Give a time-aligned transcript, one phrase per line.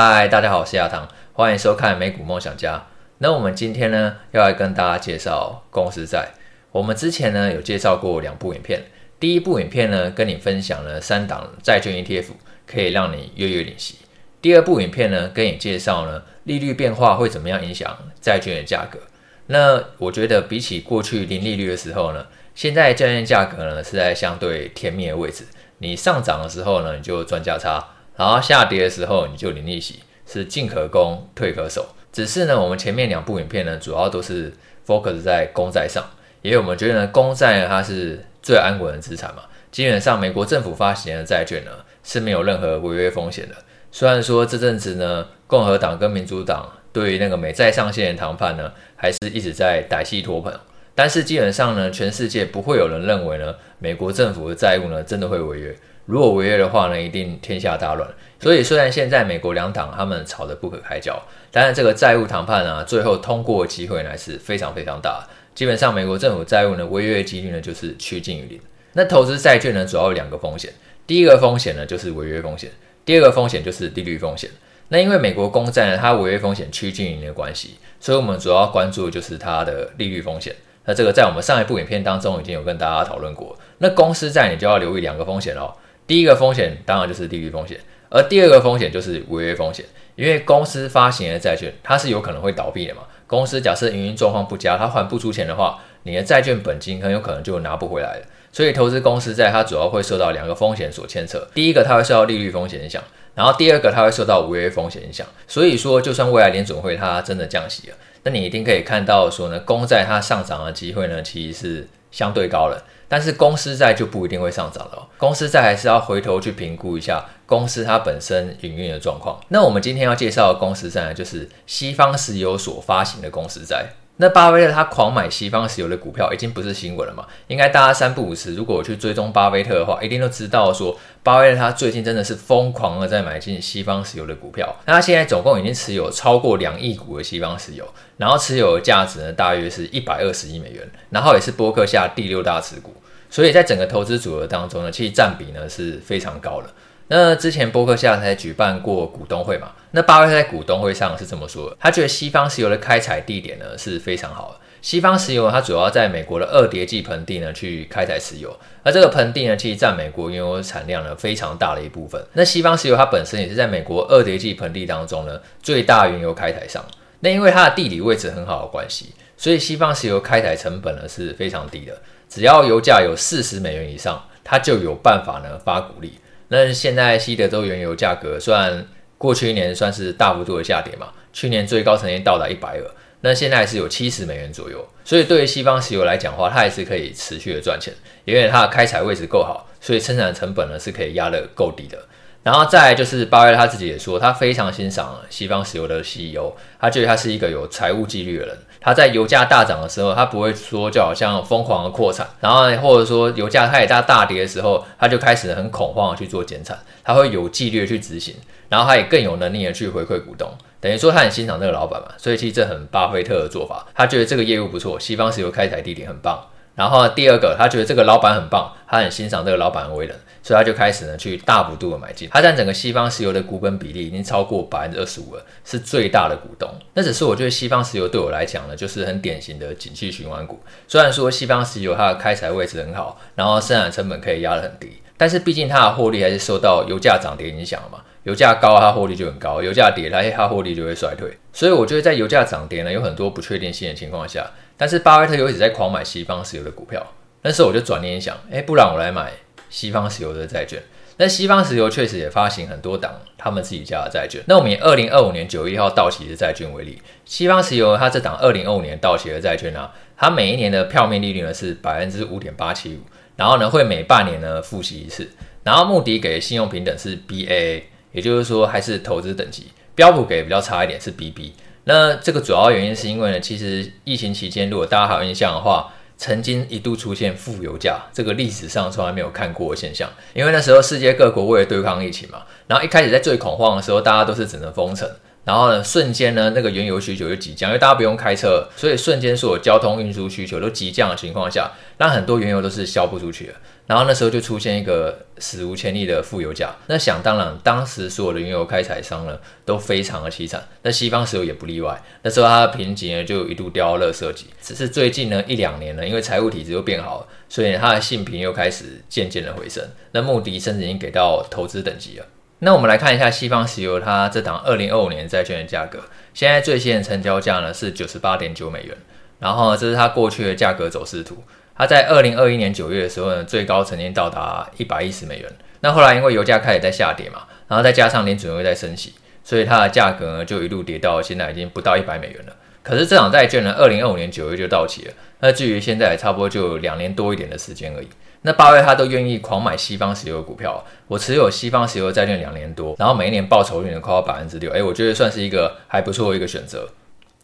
[0.00, 2.86] 嗨，大家好，我是亚堂，欢迎收看美股梦想家。
[3.18, 6.28] 那我们今天呢，要来跟大家介绍公司债。
[6.70, 8.84] 我们之前呢有介绍过两部影片，
[9.18, 12.26] 第一部影片呢跟你分享了三档债券 ETF
[12.64, 13.96] 可以让你月月领息。
[14.40, 19.00] 第二部影片呢跟你介绍呢利率变化会怎么样影响债券的价格。
[19.46, 22.24] 那我觉得比起过去零利率的时候呢，
[22.54, 25.44] 现在债券价格呢是在相对甜蜜的位置。
[25.78, 27.84] 你上涨的时候呢，你就赚价差。
[28.18, 31.86] 然后下跌的时候，你就领利息，是进可攻，退可守。
[32.12, 34.52] 只是呢，我们前面两部影片呢，主要都是
[34.84, 36.04] focus 在公债上，
[36.42, 39.42] 因为我们觉得呢，公债，它是最安稳的资产嘛。
[39.70, 41.70] 基本上，美国政府发行的债券呢，
[42.02, 43.54] 是没有任何违约风险的。
[43.92, 50.52] 虽然说这阵子呢，共和党跟民主党对于那个美债上限的谈判呢，还是一直在歹戏拖棚。
[50.96, 55.76] 但是基本上呢，全世界不会有人认为呢，美国政府的债务呢，真的会违约。
[56.08, 58.08] 如果违约的话呢，一定天下大乱。
[58.40, 61.20] 所以虽然现在美国两党他们吵得不可开交，
[61.52, 65.22] 但是这个债务谈判啊，最后通过机会呢是非常非常大。
[65.54, 68.58] 基本上美国政府债务呢违约的几率呢就是趋近于零。
[68.94, 70.72] 那投资债券呢主要有两个风险，
[71.06, 72.70] 第一个风险呢就是违约风险，
[73.04, 74.48] 第二个风险就是利率风险。
[74.88, 80.56] 那因为美国公债呢它违约风险趋近于零的关系，所以我们主要关注的就是它的利率风险。
[80.86, 83.54] 那这个在我们上一部影片当中已经有跟大家讨论过。
[83.76, 85.70] 那公司债你就要留意两个风险喽。
[86.08, 87.78] 第一个风险当然就是利率风险，
[88.08, 89.84] 而第二个风险就是违约风险。
[90.16, 93.02] 因为公司发行的债券，它是有可能会倒闭的嘛。
[93.28, 98.26] 公司假设营运状况不佳，它还不出钱的话，你的债券本金很有可能就拿不回来了。
[98.50, 101.46] 所以投资公司债，它主要会受到两个风险所牵扯。
[101.54, 103.00] 第一个，它会受到利率风险影响；
[103.34, 105.24] 然后第二个，它会受到违约风险影响。
[105.46, 112.82] 所以说，就算未来联准会它真的降息了，那你一定可以看到说呢，公债它上涨的机会呢，其实是相对高了。
[113.08, 119.40] 但是公司债就不一定会上涨了，公司债还是要回头去评估一下公司它本身营运的状况。
[119.48, 123.86] 那我们今天要介绍的公司债呢，就是西方石油所发行的公司债。
[124.20, 127.24] 那巴菲特他狂买西方石油的股票，已经不是新闻了嘛？
[127.46, 134.74] 应该大家三不五时，如果我去追踪巴菲特的话，一定都知道说，巴菲特他最近真的是疯狂的在买进西方石油的股票。
[134.86, 137.86] 那他现在总共已经持有超过两亿股的西方石油，
[138.16, 142.92] 然后持有的价值呢，大约是一百二十亿美元，然后也是波克夏第六大持股。
[143.30, 146.68] 所以在整个投资组合当中呢，其实占比呢是非常高的。
[147.08, 154.60] 那之前波克夏才举办过股东会嘛，那巴菲特在股东会上是这么说的，他觉得西方石油的开采地点呢是非常好的。
[154.80, 162.24] 西方石油它主要在美国的二叠纪盆地呢去开采石油，而这个盆地呢其实占美国原油产量呢非常大的一部分。
[162.34, 166.84] 那西方石油它本身也是在美国二叠纪盆地当中呢最大原油开采商。
[167.20, 172.00] 那因为它的地理位置很好的关系，所以西方石油开采成本呢是非常低的。
[172.28, 176.12] 只要油价有四十美元以上，它就有办法呢发股利。
[176.48, 178.86] 那现在西德州原油价格虽然
[179.16, 184.86] 过去一年算是大幅度的下跌嘛，去年最高曾经到达一百二，那现在是有七十美元左右。
[185.04, 187.92] 所以对于西方石油来讲的话，它还是可以持续的赚钱，
[188.24, 191.98] 因为它的开采位置够好，所以生产成本呢是可以压得够低的。
[192.42, 198.58] 然后再就是巴菲特他自己也说，他非常欣赏西方石油的 CEO，他觉得他是一个有财务纪律的人。
[198.80, 206.78] 他在油价大涨的时候，他不会说就好像疯狂的扩产，然后或者说油价太大大跌的时候，他就开始很恐慌的去做减产。
[207.04, 208.34] 他会有纪律去执行，
[208.68, 210.46] 然后他也更有能力的去回馈股东。
[210.80, 213.86] 等于说他很欣赏这个老板嘛，所以其实这很巴菲特的做法。
[213.94, 216.38] 他觉得这个业务不错，西方石油开采地点很棒。
[216.78, 222.28] 然后第二个，他觉得这个老板很棒，他很欣赏这个老板的为人，所以他就开始呢去大幅度的买进。
[222.30, 226.72] 他占整个西方石油的股本比例已经超过百分之二十五了，是最大的股东。
[226.94, 230.60] 那只是我觉得西方石油对我来讲呢，就是很典型的景气循环股。
[230.86, 237.98] 虽然说西方石油它的开采位置很好，然后生产成本可以压得很低，但是毕竟它的获利还是受到油价涨跌影响嘛。
[238.22, 241.36] 油价高，它获利就很高；油价跌，它它获利就会衰退。
[241.52, 244.46] 所以我觉得在油价涨跌呢，有很多不确定性的情况下。
[244.78, 247.06] 但是巴菲特又一直在狂买西方石油的股票，
[247.42, 249.32] 那时候我就转念一想，哎，不然我来买
[249.68, 250.80] 西方石油的债券。
[251.20, 254.40] 那西方石油确实也发行很多档他们自己家的债券。
[254.46, 263.00] 那我们以二零二五年九月一号到期的债券为例，西方石油它这档二零二五年到期的债券呢、它每一年的票面利率呢是百分之五点八七五，
[263.34, 265.28] 然后呢会每半年呢付息一次，
[265.64, 267.82] 然后穆迪给的信用评等是 Baa，
[268.12, 271.52] 也就是说还是投资等级，标普给比较差一点是 BB。
[271.88, 280.06] 那这个主要原因是因为呢，其实疫情期间，如果大家还有印象的话，曾经一度出现负油价，这个历史上从来没有看过的现象。
[280.34, 285.08] 因为那时候世界各国为了对抗疫情嘛，然后一开始在最恐慌的时候，大家都是只能封城，
[285.48, 293.54] 然后呢，瞬间呢，那个原油需求就急降，因为大家不用开车，所以瞬间所有交通运输需求都急降的情况下，让很多原油都是销不出去了。
[293.86, 296.76] 然后那时候就出现一个史无前例的负油价。
[296.88, 301.98] 那想当然，当时所有的原油开采商呢都非常的凄惨，那西方石油也不例外。
[302.20, 304.48] 那时候它的评级呢就一度掉到垃圾级。
[304.60, 309.82] 只是最近呢一两年呢，因为财务体制又变好了，所以它的信评又开始渐渐的回升。
[310.12, 312.26] 那穆迪甚至已经给到投资等级了。
[312.60, 316.00] 那我们来看一下西方石油它这档二零二五年债券的价格，
[316.34, 318.96] 现在最新的成交价呢是九十八点九美元。
[319.38, 321.44] 然后这是它过去的价格走势图，
[321.76, 325.48] 它在二零二一年九月的时候呢，最高曾经到达一百一十美元。
[325.80, 329.14] 那后来因为油价开始在下跌嘛，然后再加上联准会在升息，
[329.44, 332.56] 所以它的价格呢就一路跌到现在已经不到一百美元了。
[332.82, 338.08] 可是这档债券呢，二零二五年九月就到期了，那距离现在差不多就两年多一点的时间而已。
[338.42, 346.88] 那八月他都愿意狂买西方石油的股票，我持有西方石油债券两年多，然后每一年报酬率能快到百分之六，哎，我觉得算是一个还不错的一个选择。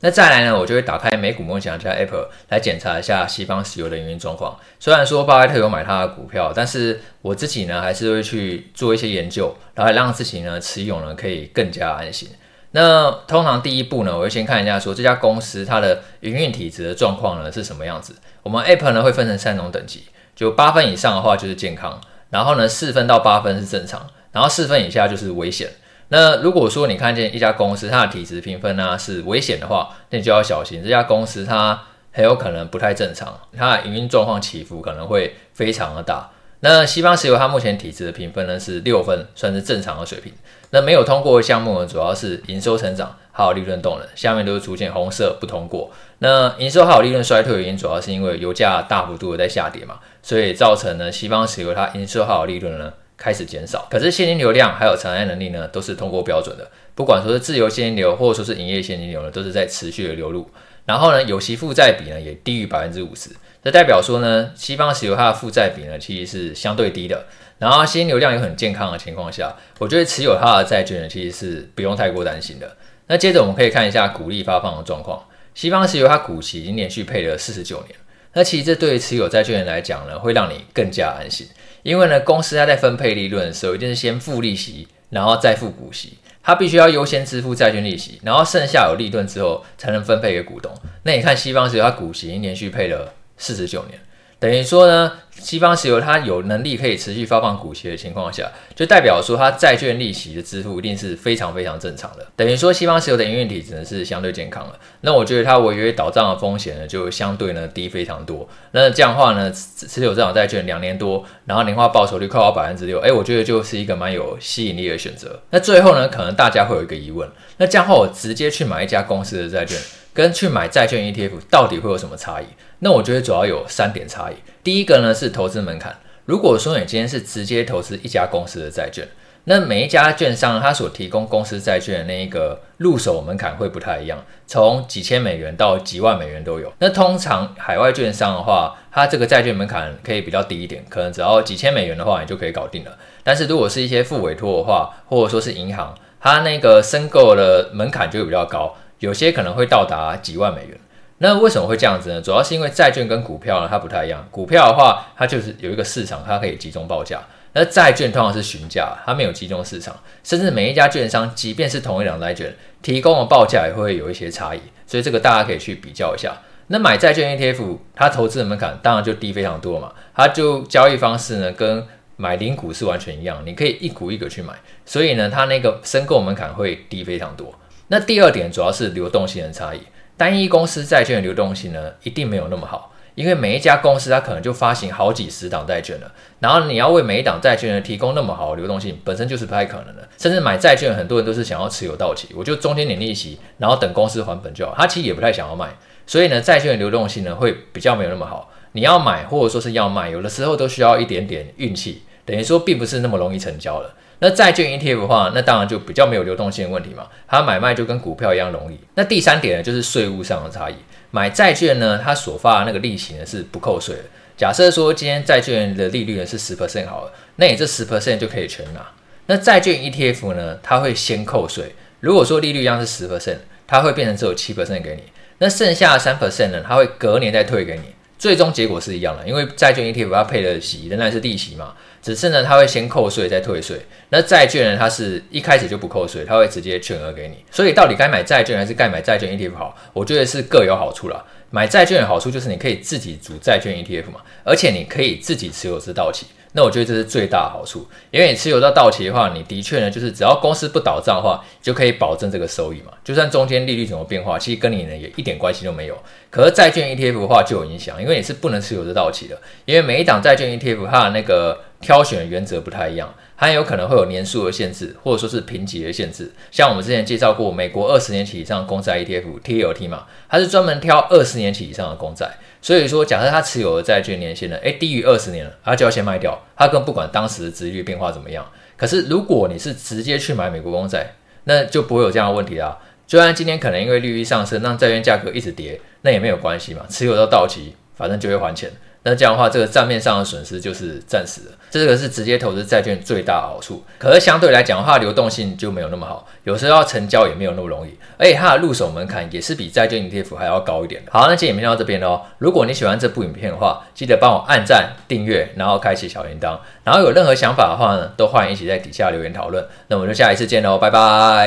[0.01, 4.59] 那再来呢，我就会打开美股梦想家 App 来检查一下西方石油的营运状况。
[4.79, 12.29] 虽然说巴菲特有买他的股票，但是我自己呢还是会去做一些研究，然后让自己呢持有呢可以更加安心。
[12.73, 18.15] 那通常第一步呢，我会先看一下说这家公司它的营运体质的状况呢是什么样子。
[18.43, 20.03] 我们 App 呢会分成三种等级，
[20.35, 22.01] 就八分以上的话就是健康，
[22.31, 25.69] 然后呢四分到八分是正常，然后四分以下就是危险。
[26.09, 31.83] 那如果说你看见一家公司它的体质评分呢是危险的话，那你就要小心，这家公司它
[32.13, 36.31] 很有可能不太正常，它的营运状况起伏可能会非常的大。
[36.65, 40.33] 那西方石油它目前体质的评分呢是六分，算是正常的水平。
[40.71, 45.91] 那没有通过的项目呢，主要是营收成长还有利润动能，下面都是出现红色不通过。
[46.21, 52.91] 那营收还有利润衰退的原因，主要是因为油价大幅度的在下跌嘛，所以造成呢西方石油它营收还有利润呢。
[53.17, 56.69] 开始减少，可是现金流量还有偿债能力呢，都是通过标准的。
[56.97, 60.51] 不管说是自由现金流，或者说是营业现金流呢，都是在持续的流入。
[60.85, 63.31] 然后呢，有息负债比呢也低于百分之五十，
[63.65, 67.25] 这代表说呢，西方石油它的负债比呢其实是相对低的。
[67.59, 72.77] 然后现金流量又很健康的情况下，我觉得持有它的债券呢其实是不用太过担心的。
[73.07, 75.23] 那接着我们可以看一下股利发放的状况，
[75.55, 77.97] 西方石油它股息已经连续配了四十九年。
[78.35, 81.47] 那其实这对于持有债券人来讲呢，会让你更加安心。
[81.83, 86.19] 因为呢，公司它在分配利润的时候，一定是先付利息，然后再付股息。
[86.43, 90.71] 它必须要优先支付债券利息，然后剩下有利润之后，才能分配给股东。
[91.05, 93.99] 那你看，西方石油它股息已经连续配了四十九年。
[94.41, 102.27] 等于说呢，西方石油它有能力可以持续发放股息的情况下，就代表说它债券利息的支付一定是非常非常正常的。
[102.37, 104.79] 等于说西方石油的营运体质呢是相对健康的。
[105.01, 108.47] 那我觉得它违约倒账的风险呢就相对呢低非常多。
[108.73, 115.41] 那这样的话呢，持有这档债券两年多，然后年化报酬率快到百分之六，哎，我觉得就是一个蛮有吸引力的选择。
[115.51, 117.27] 那最后呢，可能大家会有一个疑问，
[117.57, 119.79] 那这样的话我直接去买一家公司的债券，
[120.15, 122.47] 跟去买债券 ETF 到底会有什么差异？
[122.79, 124.37] 那我觉得主要有三点差异。
[124.63, 125.95] 第一个呢是投资门槛。
[126.25, 129.07] 如果说你今天是直接投资一家公司的债券，
[129.47, 136.73] 那每一家券商它所提供公司债券的那一个入手门槛会不太一样，从几千美元到几万美元都有。
[136.79, 142.99] 那通常海外券商的话，它这个债券门槛可以比较低一点，可能只要几千美元的话，你就可以搞定了。
[143.23, 148.75] 但是如果是一些副委托的话，或者说是银行，它那个申购的门槛就会比较高。
[148.99, 150.79] 有些可能会到达几万美元，
[151.19, 152.21] 那为什么会这样子呢？
[152.21, 154.27] 主要是因为债券跟股票呢，它不太一样。
[154.31, 157.19] 股票的话，它就是有一个市场，它可以集中报价；
[157.53, 164.61] 那债券通常是询价，它没有集中市场，甚至每一家券商，即便是同一档债券，提供的报价也会有一些差异。
[164.87, 166.33] 所以这个大家可以去比较一下。
[166.67, 169.93] 那买债券 ETF，它投资的门槛当然就低非常多嘛。
[170.15, 171.87] 它就交易方式呢，跟
[172.17, 177.53] 买零股是完全一样，你可以一股一个去买，所以呢，它那个申购门槛会低非常多。
[177.89, 179.81] 那第二点主要是流动性的差异，
[180.17, 186.11] 单一公司债券的流动性呢，一定没有那么好，因为每一家公司它可能就发行好几十档债券了，
[186.41, 190.09] 然后你要为每一档债券呢提供那么好的流动性，本身就是不太可能的。
[190.19, 195.77] 甚至买债券，很多人都是想要持有到期，我就中间领利息，然后等公司还本就好，他其实也不太想要卖，
[196.07, 198.51] 所以呢，债券的流动性呢会比较没有那么好。
[198.73, 203.95] 你要买或者说是要卖，有的时候都需要一点点运气，等于说并不是那么容易成交了。
[204.21, 208.79] 那债券 ETF 的话，那当然就比较没有流动性的问题嘛，它买卖就跟股票一样容易。
[208.95, 210.75] 那第三点呢，就是税务上的差异。
[211.11, 214.03] 买债券呢，它所发的那个利息呢是不扣税的。
[214.37, 218.85] 假设说今天债券的利率呢是十 percent 好了，那你这十 percent 就可以全拿。
[219.27, 221.75] 那债券 ETF 呢，它会先扣税。
[222.01, 225.03] 如果说利率一样是十 percent，它会变成只有七 percent 给你，
[225.39, 227.94] 那剩下的三 percent 呢，它会隔年再退给你。
[228.19, 231.75] 最终结果是一样的，因为债券 ETF 它配的息仍然是利息嘛。
[232.01, 233.81] 只是呢，它会先扣税再退税。
[234.11, 237.37] 那债券呢，它是一开始就不扣税，它会直接全额给你。
[237.51, 239.77] 所以到底该买债券还是该买债券 ETF 好？
[239.95, 241.25] 我觉得是各有好处啦。
[241.51, 246.27] 买债券的好处就是你可以自己组债券 ETF 嘛，而且你可以自己持有至到期。
[246.57, 252.93] 那我觉得这是最大的好处，因为你持有到到期的话，你的确呢，就是只要公司不倒账的话，就可以保证这个收益嘛。
[253.03, 255.99] 就算中间利率怎么变化，其实跟你呢也一点关系都没有。
[256.31, 263.13] 可是债券 ETF 的话就有影响，因为你是不能持有这到期的，因为每一档债券 ETF 它的那个挑选原则不太一样。
[263.37, 266.31] 还有可能会有年数的限制，或者说是评级的限制。
[266.51, 272.31] 像我们之前介绍过美国二十年期以上公债 ETF TLT 嘛，它是专门挑二十年期以上的公债。
[272.63, 278.47] 所以说，假设他持有的债券年限呢，诶低于二十年了，他就要先卖掉，他更不管当时的殖率变化怎么样。
[278.77, 281.15] 可是如果你是直接去买美国公债，
[281.45, 282.79] 那就不会有这样的问题啦。
[283.07, 288.71] 就算今天可能因为利率上升，让债券价格一直跌，那也没有关系嘛，持有到到期，反正就会还钱。
[289.07, 293.85] 那这样的话，这个账面上的损失就是暂时的，这个是直接投资债券最大的好处。
[293.99, 301.11] 可是相对来讲的话，流动性就没有那么好，有时候要成交也没有那么容易，而且它的入手门槛也是比债券 ETF 还要高一点的。
[301.13, 302.23] 好，那今天影片到这边喽。
[302.39, 306.59] 如果你喜欢这部影片的话，记得帮我按赞、订阅，然后开启小铃铛。
[306.83, 309.63] 然后有任何想法的话呢，都欢迎一起在底下留言讨论。
[309.89, 311.43] 那我们就下一次见喽，拜拜。